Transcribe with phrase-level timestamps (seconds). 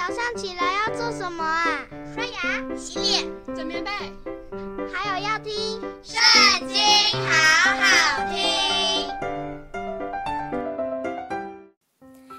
[0.00, 1.84] 早上起来要做什么啊？
[2.14, 3.90] 刷牙、洗脸、整棉被，
[4.90, 5.52] 还有要听
[6.02, 6.78] 《圣经》，
[7.28, 9.06] 好好听。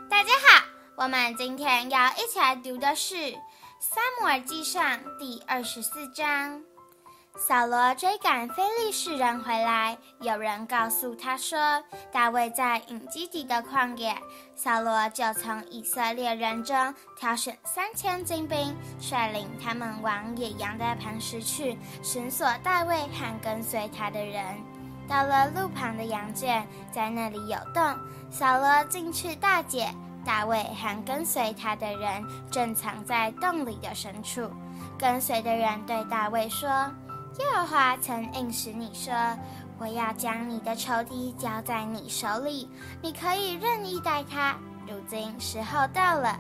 [0.09, 0.63] 大家好，
[0.95, 3.13] 我们今天要一起来读的是
[3.79, 6.63] 《撒母耳记上》第二十四章。
[7.37, 11.57] 扫罗追赶非利士人回来，有人告诉他说，
[12.11, 14.15] 大卫在隐基底的旷野。
[14.53, 24.43] 扫罗就从以色列人中挑选三千精兵，率领他们往野羊的磐石去，寻索大卫和跟随他的人。
[25.07, 27.97] 到了路旁的羊圈，在那里有洞，
[28.29, 29.89] 扫罗进去大解，
[30.25, 34.51] 大卫和跟随他的人正藏在洞里的深处。
[34.99, 36.69] 跟随的人对大卫说。
[37.39, 39.13] 耶和华曾应许你说
[39.79, 42.69] ：“我要将你的仇敌交在你手里，
[43.01, 46.37] 你可以任意待他。”如今时候到了，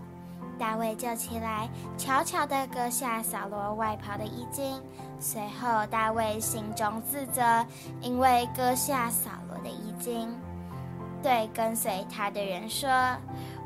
[0.59, 4.81] 大卫就起来，悄悄地割下扫罗外袍的衣襟。
[5.19, 7.65] 随后，大卫心中自责，
[8.01, 10.27] 因为割下扫罗的衣襟，
[11.23, 12.89] 对跟随他的人说。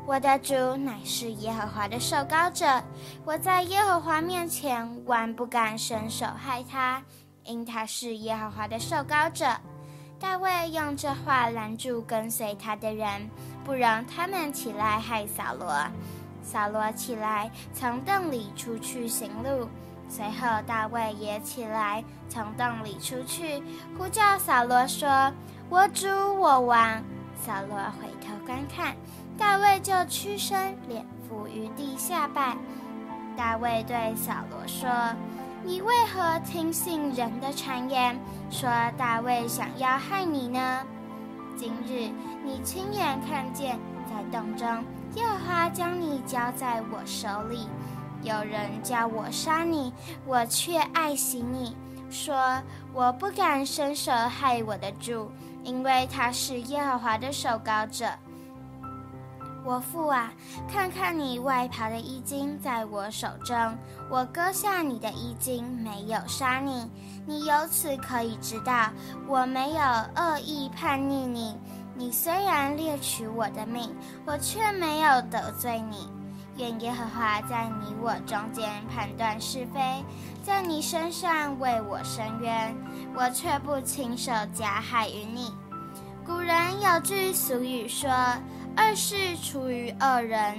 [0.06, 2.80] 我的主乃是耶和华的受膏者，
[3.24, 7.02] 我在耶和华面前万不敢伸手害他，
[7.42, 9.44] 因他是耶和华的受膏者。
[10.20, 13.28] 大卫用这话拦住跟随他的人，
[13.64, 15.74] 不容他们起来害扫罗。
[16.40, 19.68] 扫罗起来，从洞里出去行路，
[20.08, 23.60] 随后大卫也起来，从洞里出去，
[23.98, 25.32] 呼叫扫罗说
[25.68, 27.02] ：“我主，我王。”
[27.44, 28.94] 扫罗回头观看。
[29.38, 32.56] 大卫就屈身，脸伏于地下拜。
[33.36, 34.88] 大卫对扫罗说
[35.62, 38.18] ：“你为何听信人的谗言，
[38.50, 40.82] 说大卫想要害你呢？
[41.54, 42.10] 今日
[42.44, 44.66] 你亲眼看见，在洞中，
[45.16, 47.68] 耶和华将你交在我手里。
[48.22, 49.92] 有人叫我杀你，
[50.24, 51.76] 我却爱惜你，
[52.10, 52.34] 说
[52.94, 55.30] 我不敢伸手害我的主，
[55.62, 58.06] 因为他是耶和华的受膏者。”
[59.66, 60.32] 我父啊，
[60.72, 63.56] 看看你外袍的衣襟在我手中，
[64.08, 66.88] 我割下你的衣襟，没有杀你。
[67.26, 68.90] 你由此可以知道，
[69.26, 69.80] 我没有
[70.14, 71.58] 恶意叛逆你。
[71.96, 73.92] 你虽然掠取我的命，
[74.24, 76.08] 我却没有得罪你。
[76.58, 80.04] 愿耶和华在你我中间判断是非，
[80.44, 82.72] 在你身上为我伸冤，
[83.16, 85.52] 我却不亲手加害于你。
[86.24, 88.08] 古人有句俗语说。
[88.76, 90.54] 二是出于恶人，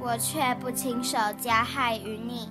[0.00, 2.48] 我却不亲手加害于你。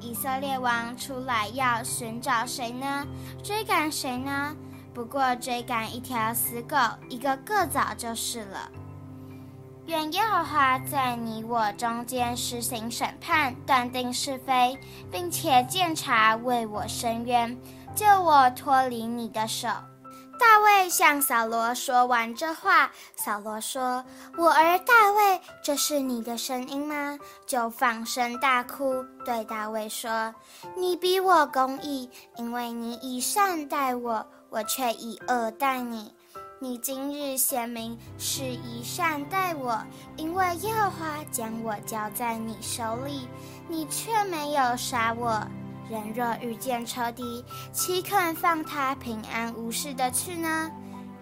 [0.00, 3.06] 以色列王出来要寻找谁呢？
[3.42, 4.56] 追赶谁呢？
[4.94, 6.76] 不过追赶一条死狗，
[7.08, 8.70] 一个个蚤就是了。
[9.86, 14.78] 愿耶和华在你我中间施行审判，断定是非，
[15.10, 17.56] 并且鉴察为我伸冤，
[17.94, 19.68] 救我脱离你的手。
[20.42, 24.04] 大卫向扫罗说完这话，扫罗说
[24.36, 27.16] ：“我儿大卫，这是你的声音吗？”
[27.46, 30.34] 就放声大哭，对大卫说
[30.76, 36.12] ：“你比我公义，因为你以善待我，我却以恶待你。
[36.58, 39.80] 你今日显明是以善待我，
[40.16, 43.28] 因为耶和华将我交在你手里，
[43.68, 45.40] 你却没有杀我。”
[45.90, 50.70] 人若遇见仇敌，岂肯放他平安无事的去呢？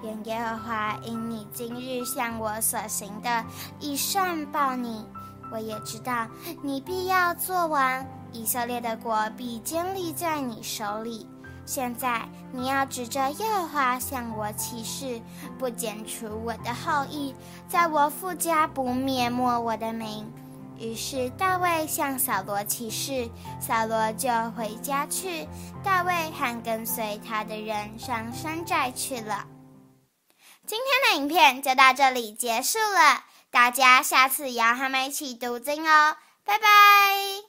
[0.03, 3.45] 愿耶和华因你今日向我所行的，
[3.81, 5.05] 以善报你。
[5.53, 6.27] 我也知道
[6.63, 11.27] 你必要做完，以色列的国必坚立在你手里。
[11.67, 12.23] 现在
[12.53, 15.21] 你要指着耶和华向我起誓，
[15.59, 17.35] 不剪除我的后裔，
[17.69, 20.33] 在我父家不灭没我的名。
[20.81, 23.29] 于是大卫向扫罗起誓，
[23.61, 25.47] 扫罗就回家去。
[25.85, 29.47] 大卫和跟随他的人上山寨去了。
[30.67, 37.40] 今天的影片就到这里结束了，大家下次也要和我们一起读经哦，拜拜。